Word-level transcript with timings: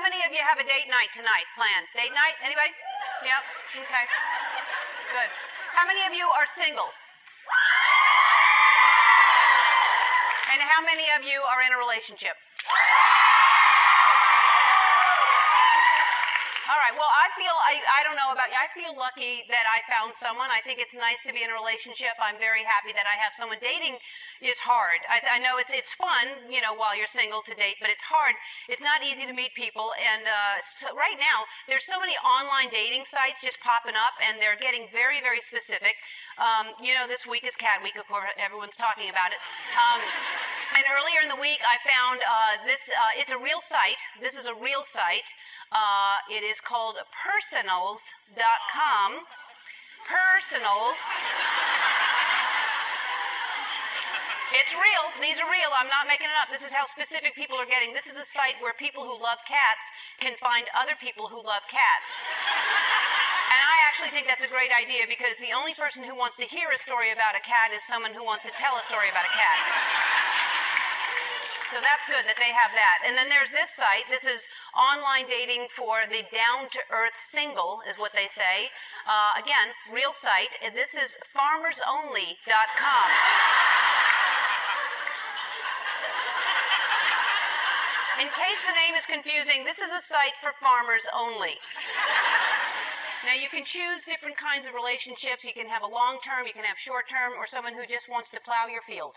How 0.00 0.08
many 0.08 0.24
of 0.24 0.32
you 0.32 0.40
have 0.40 0.56
a 0.56 0.64
date 0.64 0.88
night 0.88 1.12
tonight 1.12 1.44
planned? 1.52 1.84
Date 1.92 2.16
night? 2.16 2.32
Anybody? 2.40 2.72
Yep. 3.20 3.84
Okay. 3.84 4.04
Good. 5.12 5.28
How 5.76 5.84
many 5.84 6.00
of 6.08 6.16
you 6.16 6.24
are 6.24 6.48
single? 6.48 6.88
And 10.56 10.64
how 10.64 10.80
many 10.80 11.04
of 11.12 11.20
you 11.20 11.44
are 11.44 11.60
in 11.60 11.76
a 11.76 11.76
relationship? 11.76 12.32
All 16.70 16.78
right. 16.78 16.94
Well, 16.94 17.10
I 17.10 17.26
feel 17.34 17.50
I, 17.50 17.82
I 17.98 18.00
don't 18.06 18.14
know 18.14 18.30
about 18.30 18.46
you. 18.46 18.54
I 18.54 18.70
feel 18.70 18.94
lucky 18.94 19.42
that 19.50 19.66
I 19.66 19.82
found 19.90 20.14
someone. 20.14 20.54
I 20.54 20.62
think 20.62 20.78
it's 20.78 20.94
nice 20.94 21.18
to 21.26 21.34
be 21.34 21.42
in 21.42 21.50
a 21.50 21.56
relationship. 21.58 22.14
I'm 22.22 22.38
very 22.38 22.62
happy 22.62 22.94
that 22.94 23.10
I 23.10 23.18
have 23.18 23.34
someone. 23.34 23.58
Dating 23.58 23.98
is 24.38 24.54
hard. 24.62 25.02
I, 25.10 25.18
I 25.34 25.42
know 25.42 25.58
it's 25.58 25.74
it's 25.74 25.90
fun, 25.98 26.46
you 26.46 26.62
know, 26.62 26.70
while 26.78 26.94
you're 26.94 27.10
single 27.10 27.42
to 27.50 27.58
date, 27.58 27.82
but 27.82 27.90
it's 27.90 28.06
hard. 28.06 28.38
It's 28.70 28.78
not 28.78 29.02
easy 29.02 29.26
to 29.26 29.34
meet 29.34 29.50
people. 29.58 29.90
And 29.98 30.22
uh, 30.30 30.62
so 30.62 30.94
right 30.94 31.18
now, 31.18 31.42
there's 31.66 31.82
so 31.82 31.98
many 31.98 32.14
online 32.22 32.70
dating 32.70 33.02
sites 33.02 33.42
just 33.42 33.58
popping 33.58 33.98
up, 33.98 34.14
and 34.22 34.38
they're 34.38 34.54
getting 34.54 34.86
very 34.94 35.18
very 35.18 35.42
specific. 35.42 35.98
Um, 36.38 36.78
you 36.78 36.94
know, 36.94 37.10
this 37.10 37.26
week 37.26 37.42
is 37.42 37.58
Cat 37.58 37.82
Week. 37.82 37.98
Of 37.98 38.06
course, 38.06 38.30
everyone's 38.38 38.78
talking 38.78 39.10
about 39.10 39.34
it. 39.34 39.42
Um, 39.74 39.98
and 40.78 40.86
earlier 40.86 41.18
in 41.18 41.34
the 41.34 41.40
week, 41.42 41.58
I 41.66 41.82
found 41.82 42.22
uh, 42.22 42.62
this. 42.62 42.86
Uh, 42.94 43.18
it's 43.18 43.34
a 43.34 43.40
real 43.42 43.58
site. 43.58 43.98
This 44.22 44.38
is 44.38 44.46
a 44.46 44.54
real 44.54 44.86
site. 44.86 45.26
Uh, 45.70 46.18
it 46.26 46.42
is 46.42 46.58
called 46.58 46.98
purrsonals.com. 47.14 49.08
Purrsonals. 50.10 50.98
It's 54.50 54.74
real. 54.74 55.04
These 55.22 55.38
are 55.38 55.46
real. 55.46 55.70
I'm 55.70 55.86
not 55.86 56.10
making 56.10 56.26
it 56.26 56.34
up. 56.34 56.50
This 56.50 56.66
is 56.66 56.74
how 56.74 56.82
specific 56.90 57.38
people 57.38 57.54
are 57.54 57.70
getting. 57.70 57.94
This 57.94 58.10
is 58.10 58.18
a 58.18 58.26
site 58.26 58.58
where 58.58 58.74
people 58.74 59.06
who 59.06 59.14
love 59.14 59.38
cats 59.46 59.86
can 60.18 60.34
find 60.42 60.66
other 60.74 60.98
people 60.98 61.30
who 61.30 61.38
love 61.38 61.62
cats. 61.70 62.10
And 63.54 63.62
I 63.62 63.76
actually 63.86 64.10
think 64.10 64.26
that's 64.26 64.42
a 64.42 64.50
great 64.50 64.74
idea 64.74 65.06
because 65.06 65.38
the 65.38 65.54
only 65.54 65.78
person 65.78 66.02
who 66.02 66.18
wants 66.18 66.34
to 66.42 66.50
hear 66.50 66.74
a 66.74 66.78
story 66.82 67.14
about 67.14 67.38
a 67.38 67.42
cat 67.46 67.70
is 67.70 67.78
someone 67.86 68.10
who 68.10 68.26
wants 68.26 68.42
to 68.42 68.52
tell 68.58 68.74
a 68.74 68.82
story 68.90 69.06
about 69.06 69.22
a 69.22 69.34
cat. 69.38 69.58
So 71.70 71.78
that's 71.78 72.02
good 72.10 72.26
that 72.26 72.34
they 72.34 72.50
have 72.50 72.74
that. 72.74 73.06
And 73.06 73.14
then 73.14 73.30
there's 73.30 73.54
this 73.54 73.70
site. 73.70 74.10
This 74.10 74.26
is 74.26 74.42
online 74.76 75.26
dating 75.26 75.68
for 75.74 76.06
the 76.08 76.22
down 76.30 76.68
to 76.70 76.80
earth 76.90 77.18
single, 77.18 77.82
is 77.88 77.98
what 77.98 78.12
they 78.12 78.26
say. 78.26 78.70
Uh, 79.06 79.40
again, 79.40 79.74
real 79.92 80.12
site. 80.12 80.56
This 80.74 80.94
is 80.94 81.16
farmersonly.com. 81.34 83.08
In 88.20 88.28
case 88.28 88.60
the 88.68 88.76
name 88.76 88.94
is 88.94 89.06
confusing, 89.06 89.64
this 89.64 89.78
is 89.80 89.90
a 89.90 90.00
site 90.00 90.36
for 90.42 90.52
farmers 90.60 91.08
only. 91.08 91.56
Now, 93.24 93.32
you 93.32 93.48
can 93.48 93.64
choose 93.64 94.04
different 94.04 94.36
kinds 94.36 94.66
of 94.66 94.74
relationships. 94.74 95.44
You 95.44 95.52
can 95.52 95.68
have 95.68 95.82
a 95.82 95.86
long 95.86 96.18
term, 96.24 96.46
you 96.46 96.52
can 96.52 96.64
have 96.64 96.78
short 96.78 97.08
term, 97.08 97.32
or 97.38 97.46
someone 97.46 97.74
who 97.74 97.86
just 97.86 98.08
wants 98.08 98.30
to 98.30 98.40
plow 98.40 98.66
your 98.68 98.82
field. 98.82 99.16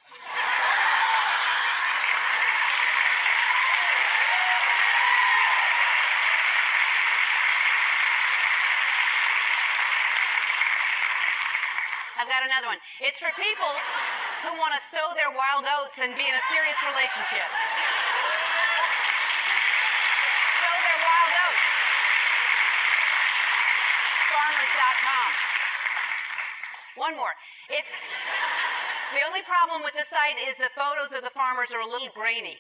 I've 12.19 12.30
got 12.30 12.45
another 12.45 12.69
one. 12.69 12.78
It's 13.02 13.17
for 13.17 13.33
people 13.33 13.73
who 14.45 14.53
want 14.61 14.78
to 14.78 14.81
sow 14.81 15.17
their 15.17 15.33
wild 15.33 15.66
oats 15.66 15.97
and 15.97 16.14
be 16.14 16.25
in 16.25 16.36
a 16.36 16.44
serious 16.53 16.78
relationship. 16.86 17.47
Sow 20.61 20.73
their 20.78 21.00
wild 21.02 21.34
oats. 21.34 21.66
Farmers.com. 24.30 25.30
One 27.02 27.16
more. 27.17 27.34
It's 27.74 27.94
the 29.18 29.25
only 29.25 29.41
problem 29.41 29.81
with 29.81 29.97
this 29.97 30.09
site 30.09 30.38
is 30.38 30.57
the 30.57 30.69
photos 30.78 31.18
of 31.18 31.25
the 31.25 31.34
farmers 31.34 31.74
are 31.74 31.81
a 31.81 31.90
little 31.90 32.13
grainy. 32.13 32.57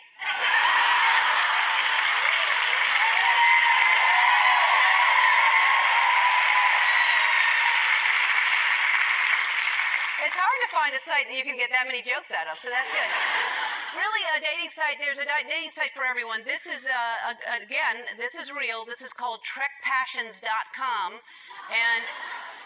It's 10.23 10.39
hard 10.39 10.59
to 10.63 10.69
find 10.71 10.91
a 10.95 11.01
site 11.03 11.27
that 11.27 11.35
you 11.35 11.43
can 11.43 11.59
get 11.59 11.67
that 11.75 11.83
many 11.83 11.99
jokes 11.99 12.31
out 12.31 12.47
of, 12.47 12.55
so 12.55 12.71
that's 12.71 12.87
good. 12.87 13.11
Really, 13.93 14.23
a 14.33 14.39
dating 14.39 14.71
site, 14.71 14.97
there's 14.97 15.19
a 15.19 15.27
dating 15.27 15.69
site 15.69 15.91
for 15.93 16.07
everyone. 16.07 16.41
This 16.47 16.65
is, 16.65 16.87
uh, 16.87 17.35
again, 17.59 18.07
this 18.17 18.33
is 18.33 18.49
real. 18.49 18.87
This 18.87 19.03
is 19.03 19.13
called 19.13 19.43
trekpassions.com. 19.45 21.21
And 21.69 22.03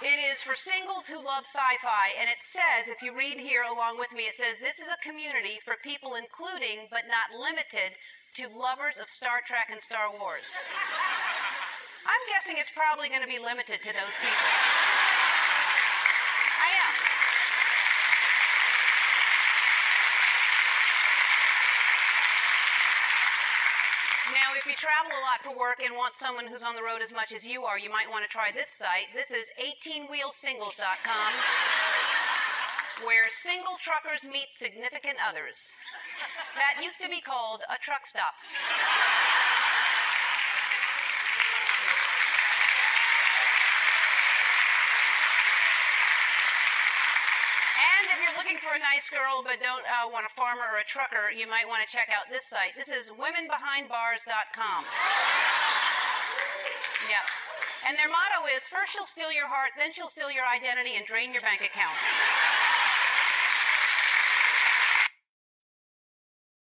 it 0.01 0.21
is 0.29 0.39
for 0.45 0.53
singles 0.53 1.09
who 1.09 1.17
love 1.17 1.49
sci 1.49 1.73
fi. 1.81 2.13
And 2.15 2.29
it 2.29 2.39
says, 2.39 2.87
if 2.87 3.01
you 3.01 3.17
read 3.17 3.41
here 3.41 3.65
along 3.65 3.97
with 3.97 4.13
me, 4.13 4.29
it 4.29 4.37
says, 4.37 4.61
this 4.61 4.77
is 4.77 4.93
a 4.93 5.01
community 5.01 5.57
for 5.65 5.75
people 5.81 6.13
including, 6.13 6.87
but 6.93 7.09
not 7.09 7.33
limited 7.33 7.97
to, 8.37 8.45
lovers 8.53 9.01
of 9.01 9.09
Star 9.09 9.41
Trek 9.41 9.73
and 9.73 9.81
Star 9.81 10.13
Wars. 10.13 10.53
I'm 12.05 12.23
guessing 12.29 12.61
it's 12.61 12.69
probably 12.69 13.09
going 13.09 13.25
to 13.25 13.27
be 13.27 13.41
limited 13.41 13.81
to 13.81 13.91
those 13.91 14.15
people. 14.21 14.47
I 16.61 16.69
am. 16.77 16.93
Now, 24.37 24.53
if 24.67 24.75
you 24.75 24.83
travel 24.83 25.15
a 25.15 25.23
lot 25.23 25.39
for 25.39 25.55
work 25.55 25.79
and 25.79 25.95
want 25.95 26.11
someone 26.11 26.43
who's 26.43 26.59
on 26.59 26.75
the 26.75 26.83
road 26.83 26.99
as 26.99 27.15
much 27.15 27.31
as 27.31 27.47
you 27.47 27.63
are, 27.63 27.79
you 27.79 27.87
might 27.87 28.11
want 28.11 28.19
to 28.19 28.27
try 28.27 28.51
this 28.51 28.67
site. 28.67 29.07
This 29.15 29.31
is 29.31 29.47
18wheelsingles.com, 29.55 31.31
where 33.07 33.31
single 33.31 33.79
truckers 33.79 34.27
meet 34.27 34.51
significant 34.51 35.23
others. 35.23 35.71
That 36.59 36.83
used 36.83 36.99
to 36.99 37.07
be 37.07 37.23
called 37.23 37.63
a 37.71 37.79
truck 37.79 38.03
stop. 38.03 38.35
And 47.79 48.11
if 48.11 48.19
you're 48.19 48.35
looking 48.47 48.63
for 48.63 48.79
a 48.79 48.79
nice 48.79 49.11
girl 49.11 49.43
but 49.43 49.59
don't 49.59 49.83
uh, 49.91 50.07
want 50.07 50.23
a 50.23 50.31
farmer 50.31 50.63
or 50.71 50.79
a 50.79 50.87
trucker, 50.87 51.27
you 51.35 51.43
might 51.43 51.67
want 51.67 51.83
to 51.83 51.89
check 51.91 52.07
out 52.15 52.31
this 52.31 52.47
site. 52.47 52.71
This 52.79 52.87
is 52.87 53.11
womenbehindbars.com. 53.11 54.81
Yeah. 57.11 57.27
And 57.83 57.99
their 57.99 58.07
motto 58.07 58.47
is 58.47 58.63
first 58.71 58.95
she'll 58.95 59.03
steal 59.03 59.35
your 59.35 59.51
heart, 59.51 59.75
then 59.75 59.91
she'll 59.91 60.07
steal 60.07 60.31
your 60.31 60.47
identity 60.47 60.95
and 60.95 61.03
drain 61.03 61.35
your 61.35 61.43
bank 61.43 61.59
account. 61.59 61.99